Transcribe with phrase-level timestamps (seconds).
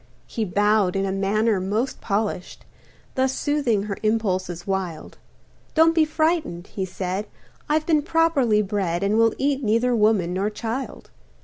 [0.25, 2.65] He bowed in a manner most polished,
[3.13, 5.19] Thus soothing her impulses wild;
[5.75, 7.27] "Don't be frightened," he said,
[7.69, 11.11] "I've been properly bred And will eat neither woman nor child."